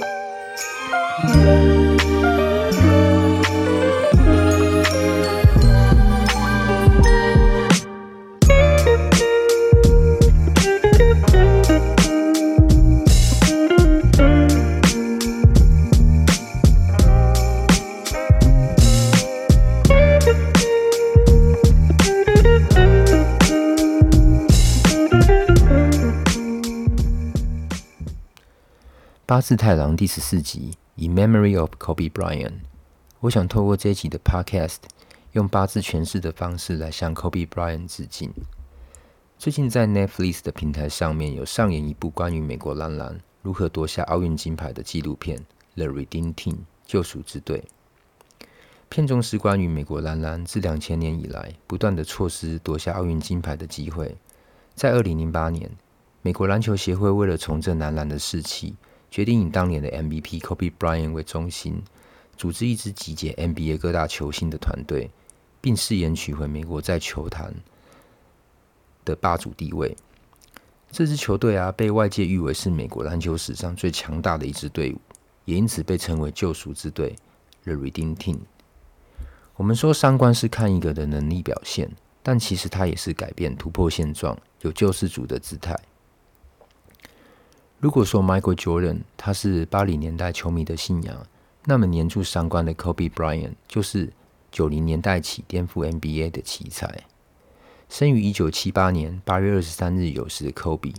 [0.00, 1.71] 八
[29.42, 32.60] 字太郎第十四集，In Memory of Kobe Bryant。
[33.18, 34.76] 我想透过这一集的 Podcast，
[35.32, 38.32] 用八字诠释的方式来向 Kobe Bryant 致敬。
[39.36, 45.36] 最近在 Netflix 的平台上面有上演一部关于美国男篮如何夺下奥运金牌的纪录片
[45.74, 46.52] 《The Redeem Team》
[46.86, 47.64] 救赎之队。
[48.88, 54.16] 片中是关于美国男篮自两千年以来不断的错失夺下奥运金牌的机会。
[54.76, 55.68] 在二零零八年，
[56.22, 58.76] 美国篮球协会为了重振男篮的士气。
[59.12, 61.82] 决定以当年的 MVP Kobe Bryant 为中心，
[62.34, 65.10] 组织一支集结 NBA 各大球星的团队，
[65.60, 67.54] 并誓言取回美国在球坛
[69.04, 69.94] 的霸主地位。
[70.90, 75.00] 这支球队啊，被外界誉为是美国篮球史上最强大的一支队伍，
[75.44, 77.14] 也因此被称为救赎之队
[77.64, 78.38] （The Redeem Team）。
[79.56, 81.90] 我们说三观是看一个的能力表现，
[82.22, 85.78] 但其实它也是改变、突破现状、有救世主的姿态。
[87.82, 91.26] 如果说 Michael Jordan 他是八零年代球迷的信仰，
[91.64, 94.12] 那么年柱三观的 Kobe Bryant 就是
[94.52, 97.02] 九零年代起颠覆 NBA 的奇才。
[97.88, 100.94] 生于一九七八年八月二十三日酉时的 Kobe，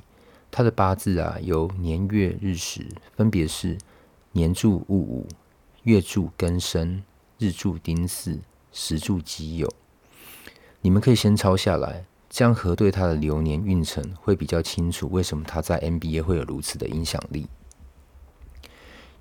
[0.51, 3.77] 他的八字啊由年月日时分别是
[4.33, 5.25] 年柱戊午、
[5.83, 7.01] 月柱庚申、
[7.37, 8.41] 日柱丁巳、
[8.73, 9.69] 时柱己酉。
[10.81, 12.03] 你们可以先抄下来。
[12.33, 17.47] 这样核对他的流年运程会比较清楚，为什么他在 NBA 会有如此的影响力？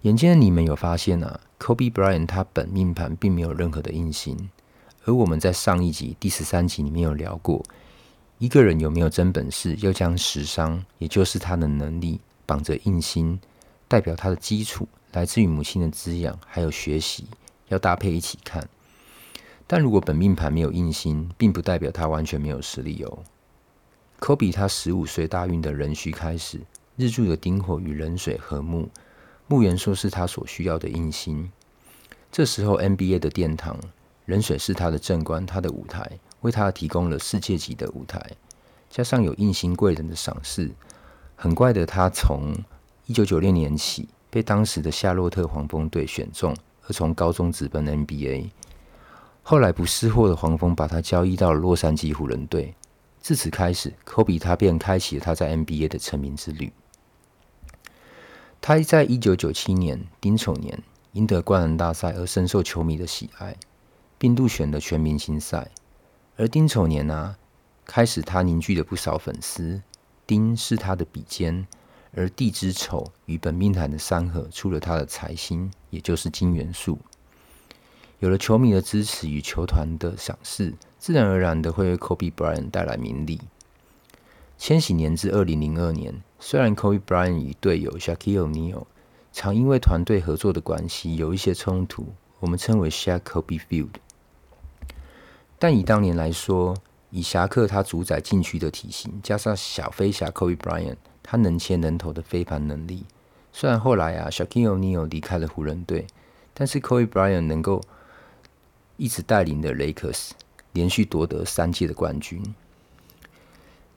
[0.00, 4.48] 眼见你们有发现啊，Kobe Bryant 他本命盘并没有任何的印星，
[5.04, 7.62] 而我们在上一集第十三集里面有聊过，
[8.38, 13.38] 一个人有没有真本事，要将食伤，也就是他的能力绑着印星，
[13.88, 17.26] 代表他的基础来自于母亲的滋养，还有学习，
[17.68, 18.66] 要搭配一起看。
[19.72, 23.20] 但如果本命盘没有印星，并不代表他完全没有实力哦。
[24.20, 26.60] 科比他十五岁大运的壬戌开始，
[26.98, 28.90] 日柱的丁火与壬水合木，
[29.46, 31.50] 木元素是他所需要的印星。
[32.30, 33.80] 这时候 NBA 的殿堂，
[34.26, 36.06] 壬水是他的正官，他的舞台，
[36.42, 38.22] 为他提供了世界级的舞台。
[38.90, 40.70] 加上有印星贵人的赏识，
[41.34, 42.54] 很怪的他从
[43.06, 46.54] 一九九六年起被当时的夏洛特黄蜂队选中，
[46.86, 48.50] 而从高中直奔 NBA。
[49.42, 52.74] 后来不识货的黄蜂把他交易到了洛杉矶湖人队，
[53.20, 56.72] 自此开始，科比他便开启了他在 NBA 的成名之旅。
[58.60, 60.80] 他在一九九七年丁丑年
[61.12, 63.56] 赢得灌篮大赛而深受球迷的喜爱，
[64.16, 65.68] 并入选了全明星赛。
[66.36, 67.36] 而丁丑年啊，
[67.84, 69.82] 开始他凝聚了不少粉丝。
[70.24, 71.66] 丁是他的比肩，
[72.14, 76.96] 而地之丑与本命盘的三合出了他的财星，也就是金元素。
[78.22, 83.40] 有了球迷的支持与球团的赏识，自然而然的会为 Kobe Bryant 带来名利。
[84.56, 88.84] 千禧年至二零零二年，虽然 Kobe Bryant 与队友 Shaquille O'Neal
[89.32, 93.90] 常因为团队合作的关系有一些冲突，我们称为 Shaq-Kobe Feud。
[95.58, 96.76] 但以当年来说，
[97.10, 103.04] 以侠客他主宰禁区的体型，加上小飞侠 Kobe Bryant 他能切能投的飞盘能力，
[103.52, 106.06] 虽然后来啊 Shaquille O'Neal 离开了湖人队，
[106.54, 107.80] 但是 Kobe Bryant 能够
[109.02, 110.32] 一直带领的雷克斯
[110.74, 112.40] 连续夺得三届的冠军。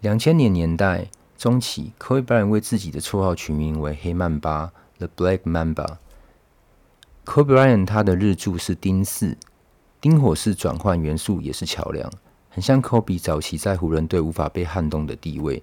[0.01, 5.97] 两千年年代中期，Kobe Bryant 为自己的绰号取名为“黑曼巴 ”（The Black Mamba）。
[7.23, 9.37] Kobe Bryant 他的日柱是丁巳，
[10.01, 12.11] 丁火是转换元素，也是桥梁，
[12.49, 15.61] 很像 Kobe 早期在湖人队无法被撼动的地位。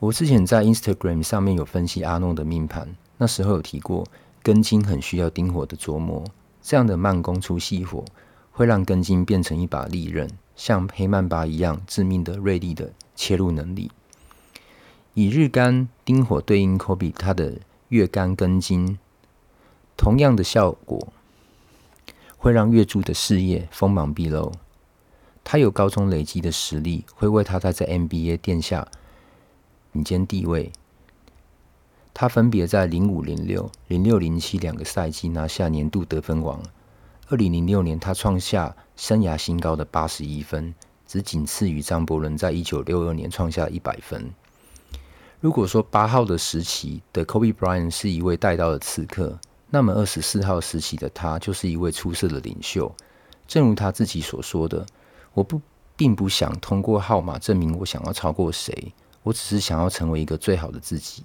[0.00, 4.04] 我之前在 Instagram 上面有分析阿诺的命盘，那时候有提过
[4.42, 6.24] 根金很需要丁火的琢磨。
[6.66, 8.04] 这样的慢工出细活，
[8.50, 13.92] 会让根金变成一把利刃，像黑曼巴一样致命的锐利的切入能力。
[15.14, 17.60] 以日干丁火对应科比他的
[17.90, 18.98] 月干根金，
[19.96, 21.06] 同样的效果
[22.36, 24.50] 会让月柱的事业锋芒毕露。
[25.44, 28.88] 他有高中累积的实力，会为他在在 NBA 奠下
[29.92, 30.72] 顶尖地位。
[32.18, 36.58] 他分别在零五零六、零六零七两个赛季拿下年度得分王。
[37.28, 40.74] 二零零六年，他创下生涯新高的八十一分，
[41.06, 44.32] 只仅次于张伯伦在一九六二年创下一百分。
[45.40, 52.90] 如果说八号的时期的 Kobe Bryant 是一位带刀的刺客，那么二十四号时期的他就是一位出色的领袖。
[53.46, 54.86] 正如他自己所说的
[55.34, 55.60] ：“我不
[55.94, 61.22] 并不想通过号码证明我想要超过谁，我只是想要成为一个最好的自己。”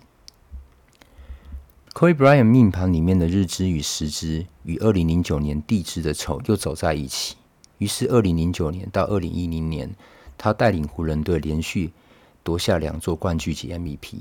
[1.93, 7.35] Kobe Bryant 命盘里面的日支与时支与二零零九年地支的丑又走在一起，
[7.79, 9.93] 于是二零零九年到二零一零年，
[10.37, 11.91] 他带领湖人队连续
[12.43, 14.15] 夺下两座冠军及 MVP。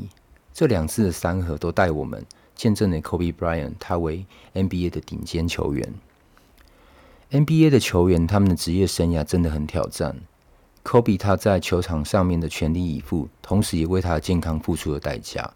[0.52, 2.26] 这两次的三合都带我们
[2.56, 5.94] 见证了 Kobe Bryant 他为 NBA 的顶尖球员。
[7.30, 10.16] NBA 的球员他们的职业生涯真的很挑战。
[10.82, 15.54] Kobe 他在球场上面的全力以赴，同时也为他的健康付出了代价。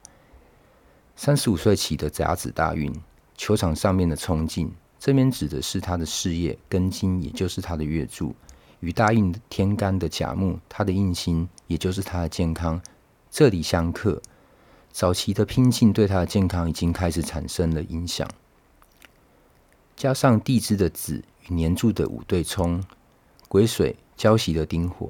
[1.16, 2.92] 三十五岁起的甲子大运，
[3.36, 8.34] 球场上面的冲劲，这边指的是他的事业庚金，也就是他的月柱，
[8.80, 12.82] 与大运天干的甲木，他的印星，也就是他的健康，
[13.30, 14.20] 这里相克。
[14.90, 18.28] 早期的拼劲对他的健康已经开始产生了影响，
[19.96, 22.82] 加上地支的子与年柱的午对冲，
[23.48, 25.06] 癸水交袭的丁火，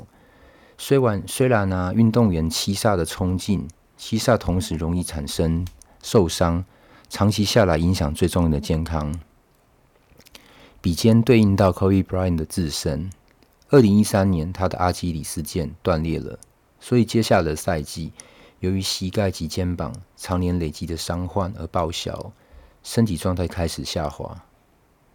[0.76, 3.66] 虽然虽然呢、啊，运动员七煞的冲劲，
[3.96, 5.66] 七煞同时容易产生。
[6.04, 6.62] 受伤，
[7.08, 9.18] 长期下来影响最重要的健康。
[10.82, 13.10] 比肩对应到 Kobe Bryant 的自身，
[13.70, 16.38] 二零一三年他的阿基里斯腱断裂了，
[16.78, 18.12] 所以接下来的赛季，
[18.60, 22.32] 由于膝盖及肩膀常年累积的伤患而报销，
[22.82, 24.44] 身体状态开始下滑。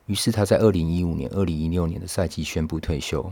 [0.07, 3.31] 于是他在二零一五年、二零一六年的赛季宣布退休。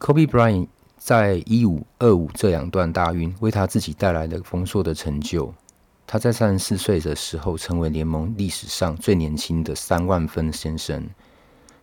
[0.00, 0.66] Kobe Bryant
[0.98, 5.54] 在一五、二五这两段大运为他自己带来了丰硕的成就。
[6.06, 11.04] 他在三十四岁的时候，成为联盟历史上最年轻的三万分先生。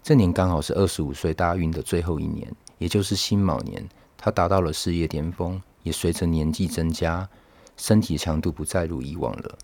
[0.02, 3.86] 这年刚好是二十五岁大运的最后一年，也就是辛卯年。
[4.18, 7.28] 他达到了事业巅峰，也随着年纪增加，
[7.76, 9.58] 身体强度不再如以往了。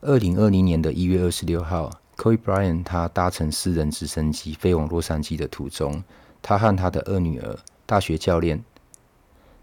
[0.00, 6.02] 二零二零年的一月二十六号，Kobe Bryant 他搭乘私人直升机飞往洛杉矶的途中，
[6.40, 8.64] 他和他的二女儿、大学教练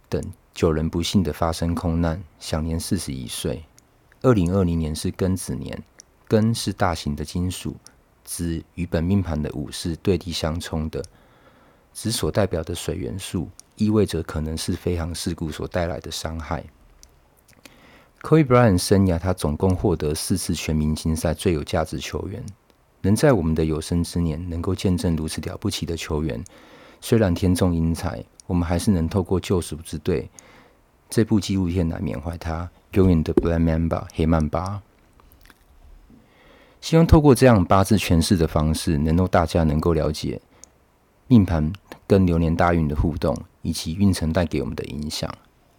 [0.08, 3.64] 等九人不幸的发生空难，享年四十一岁。
[4.22, 5.82] 二零二零年是庚子年，
[6.28, 7.78] 庚是大型的金属，
[8.26, 11.02] 子与本命盘的午是对地相冲的，
[11.94, 16.66] 子所代表的水元素，意味着可能是飞航事故所带来的伤害。
[18.22, 22.46] Kobe Bryant 生涯，他总共获得四次全明星赛最有价值球员，
[23.00, 26.44] 能在我们的有生之年能够见证如此了不起的球员，
[27.00, 30.30] 虽然天纵英才，我们还是能透过救赎之队
[31.10, 32.70] 这部纪录片来缅怀他。
[32.94, 34.82] 永远的 Black Mamba 黑曼巴，
[36.82, 40.42] 希望透过这样八字诠释的方式，能够大家能够了解
[41.28, 41.72] 命盘
[42.08, 45.30] 跟流年大运的互动，以及运程带给我们的影响。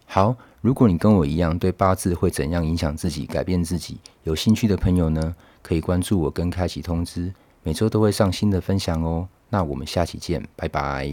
[0.05, 7.33] 好，如果你跟我一样对八字会怎样影响自己、改变自己有兴趣的朋友呢，可以关注我跟开启通知，
[7.63, 9.27] 每周都会上新的分享哦。
[9.49, 11.09] 那我们下期见，拜拜。